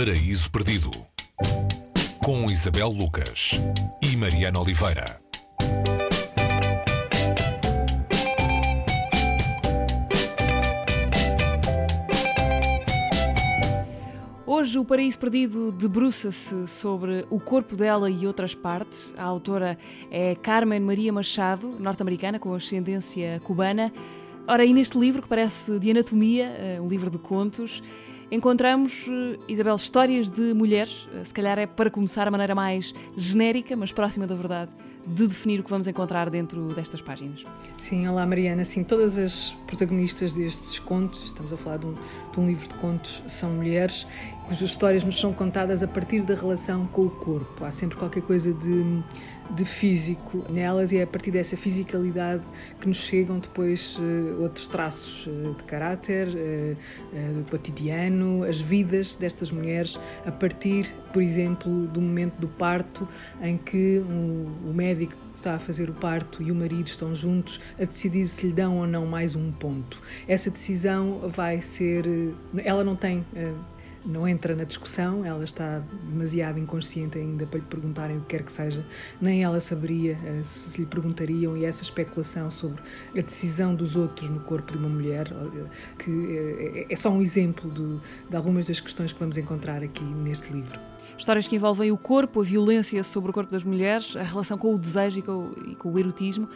[0.00, 0.92] Paraíso Perdido
[2.22, 3.60] com Isabel Lucas
[4.00, 5.20] e Mariana Oliveira.
[14.46, 19.12] Hoje o Paraíso Perdido debruça-se sobre o corpo dela e outras partes.
[19.16, 19.76] A autora
[20.12, 23.92] é Carmen Maria Machado, norte-americana com ascendência cubana.
[24.46, 27.82] Ora, e neste livro, que parece de anatomia, eh, um livro de contos,
[28.30, 31.08] encontramos, eh, Isabel, histórias de mulheres.
[31.14, 34.70] Eh, se calhar é para começar a maneira mais genérica, mas próxima da verdade,
[35.06, 37.44] de definir o que vamos encontrar dentro destas páginas.
[37.78, 38.64] Sim, olá Mariana.
[38.64, 42.74] Sim, todas as protagonistas destes contos, estamos a falar de um, de um livro de
[42.74, 44.06] contos, são mulheres
[44.46, 47.64] cujas histórias nos são contadas a partir da relação com o corpo.
[47.64, 49.02] Há sempre qualquer coisa de,
[49.50, 52.44] de físico nelas e é a partir dessa fisicalidade
[52.80, 56.76] que nos chegam depois uh, outros traços uh, de caráter, uh,
[57.34, 63.08] do cotidiano, as vidas destas mulheres a partir, por exemplo, do momento do parto
[63.40, 67.84] em que o médico está a fazer o parto e o marido estão juntos a
[67.84, 70.00] decidir se lhe dão ou não mais um ponto.
[70.26, 72.04] Essa decisão vai ser.
[72.64, 73.24] Ela não tem
[74.08, 78.42] não entra na discussão, ela está demasiado inconsciente ainda para lhe perguntarem o que quer
[78.42, 78.84] que seja,
[79.20, 82.80] nem ela saberia uh, se lhe perguntariam, e essa especulação sobre
[83.16, 87.20] a decisão dos outros no corpo de uma mulher, uh, que uh, é só um
[87.20, 90.80] exemplo de, de algumas das questões que vamos encontrar aqui neste livro.
[91.18, 94.74] Histórias que envolvem o corpo, a violência sobre o corpo das mulheres, a relação com
[94.74, 96.48] o desejo e com, e com o erotismo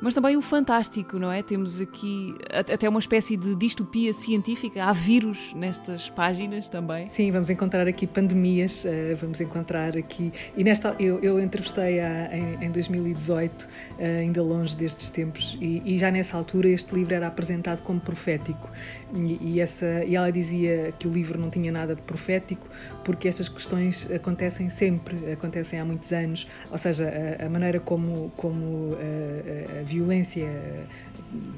[0.00, 1.42] mas também o fantástico, não é?
[1.42, 4.84] Temos aqui até uma espécie de distopia científica.
[4.84, 7.08] Há vírus nestas páginas também.
[7.08, 10.32] Sim, vamos encontrar aqui pandemias, eh, vamos encontrar aqui.
[10.56, 15.82] E nesta, eu, eu entrevistei a, em, em 2018, eh, ainda longe destes tempos, e,
[15.84, 18.70] e, já nessa altura este livro era apresentado como profético.
[19.14, 22.66] E, e, essa, e ela dizia que o livro não tinha nada de profético,
[23.04, 26.48] porque estas questões acontecem sempre, acontecem há muitos anos.
[26.70, 27.08] Ou seja,
[27.40, 30.48] a, a maneira como, como a, a violência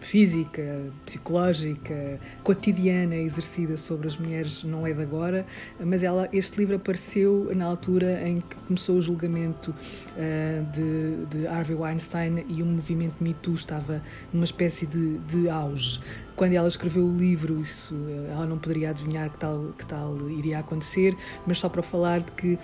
[0.00, 0.62] física,
[1.04, 5.46] psicológica, cotidiana exercida sobre as mulheres não é de agora,
[5.80, 11.46] mas ela, este livro apareceu na altura em que começou o julgamento uh, de, de,
[11.46, 16.00] Harvey Weinstein e o movimento Me Too estava numa espécie de, de auge.
[16.34, 20.30] Quando ela escreveu o livro, isso, eh, ela não poderia adivinhar que tal, que tal
[20.30, 21.16] iria acontecer,
[21.46, 22.58] mas só para falar de que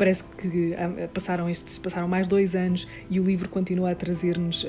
[0.00, 4.64] parece que ah, passaram estes passaram mais dois anos e o livro continua a trazer-nos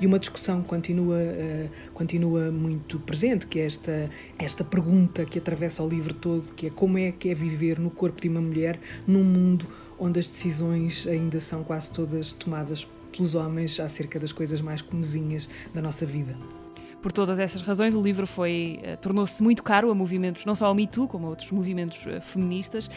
[0.00, 5.82] e uma discussão continua uh, continua muito presente que é esta esta pergunta que atravessa
[5.82, 8.78] o livro todo que é como é que é viver no corpo de uma mulher
[9.06, 9.66] num mundo
[9.98, 15.48] onde as decisões ainda são quase todas tomadas pelos homens acerca das coisas mais comezinhas
[15.72, 16.36] da nossa vida.
[17.04, 20.64] Por todas essas razões, o livro foi uh, tornou-se muito caro a movimentos, não só
[20.64, 22.88] ao Me Too, como a outros movimentos uh, feministas.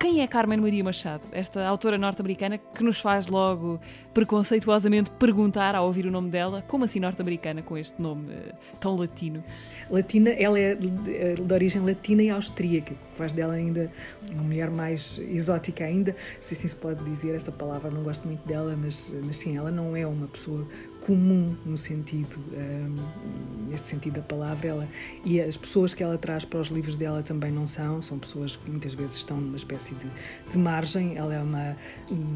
[0.00, 3.80] Quem é Carmen Maria Machado, esta autora norte-americana que nos faz logo
[4.12, 8.96] preconceituosamente perguntar ao ouvir o nome dela, como assim norte-americana com este nome uh, tão
[8.96, 9.44] latino?
[9.88, 13.92] Latina, ela é de, de origem latina e austríaca, que faz dela ainda
[14.28, 18.44] uma mulher mais exótica ainda, se assim se pode dizer esta palavra, não gosto muito
[18.44, 20.66] dela, mas, mas sim, ela não é uma pessoa
[21.06, 24.88] comum no sentido, um, neste sentido da palavra, ela,
[25.24, 28.56] e as pessoas que ela traz para os livros dela também não são, são pessoas
[28.56, 30.06] que muitas vezes estão numa espécie de,
[30.50, 31.16] de margem.
[31.16, 31.76] Ela é uma,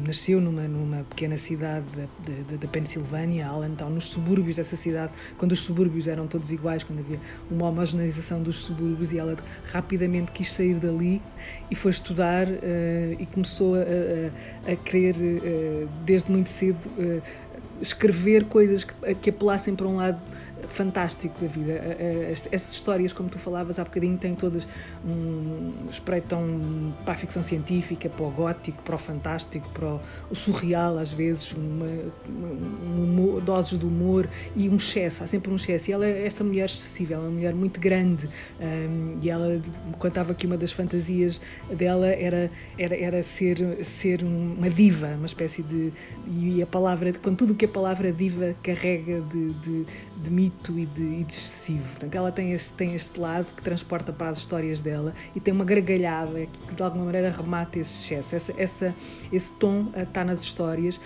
[0.05, 5.59] nasceu numa, numa pequena cidade da, da, Pensilvânia, Allentown, nos subúrbios dessa cidade, quando os
[5.59, 9.37] subúrbios eram todos iguais, quando havia uma homogeneização dos subúrbios, e ela
[9.71, 11.21] rapidamente quis sair dali
[11.71, 12.51] e foi estudar uh,
[13.17, 17.21] e começou a, a, a querer, uh, desde muito cedo, uh,
[17.81, 20.19] escrever coisas que, que apelassem para um lado
[20.67, 21.73] fantástico da vida.
[22.51, 24.67] Essas histórias, como tu falavas há bocadinho, têm todas
[25.05, 30.97] um, espreitam para a ficção científica, para o gótico, para o fantástico, para o, surreal,
[30.97, 31.87] às vezes, uma,
[32.27, 35.23] uma, doses de humor e um excesso.
[35.23, 35.89] Há sempre um excesso.
[35.89, 38.29] E ela é esta mulher excessiva, ela é uma mulher muito grande.
[38.59, 39.61] Um, e ela
[39.99, 41.39] contava que uma das fantasias
[41.75, 45.91] dela era, era, era ser, ser uma diva, uma espécie de.
[46.27, 49.85] E a palavra, com tudo o que a palavra diva carrega de, de,
[50.23, 51.97] de mito e de, e de excessivo.
[52.11, 55.65] Ela tem este, tem este lado que transporta para as histórias dela e tem uma
[55.65, 58.35] gargalhada que de alguma maneira remata esse excesso.
[58.35, 58.95] Essa, essa,
[59.31, 60.99] esse tom está nas histórias.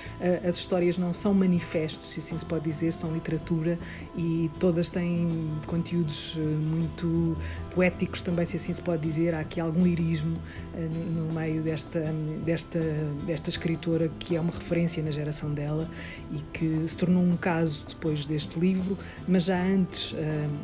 [0.48, 3.78] as histórias não são manifestos, se assim se pode dizer, são literatura
[4.16, 7.36] e todas têm conteúdos eh, muito
[7.74, 9.34] poéticos também, se assim se pode dizer.
[9.34, 10.38] Há aqui algum lirismo
[10.76, 12.00] eh, no meio desta,
[12.46, 12.80] desta,
[13.26, 15.90] desta escritora que é uma referência na geração dela
[16.32, 18.98] e que se tornou um caso depois deste livro
[19.28, 20.16] mas já antes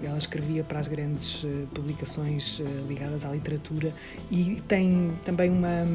[0.03, 3.93] ela escrevia para as grandes publicações ligadas à literatura
[4.31, 5.85] e tem também uma,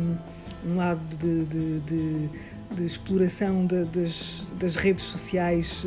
[0.66, 2.28] um lado de, de, de,
[2.76, 5.84] de exploração das, das redes sociais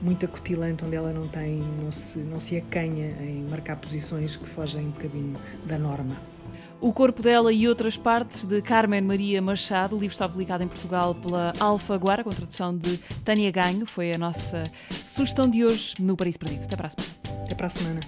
[0.00, 4.46] muito acutilante, onde ela não tem, não se, não se acanha em marcar posições que
[4.46, 5.34] fogem um bocadinho
[5.64, 6.16] da norma.
[6.80, 9.96] O Corpo dela e outras partes de Carmen Maria Machado.
[9.96, 13.86] O livro está publicado em Portugal pela Alfaguara, com tradução de Tânia Ganho.
[13.86, 14.62] Foi a nossa
[15.04, 16.64] sugestão de hoje no Paraíso Perdido.
[16.64, 17.14] Até para a semana.
[17.44, 18.00] Até para a semana.